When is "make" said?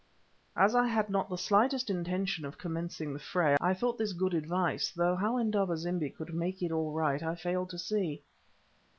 6.33-6.63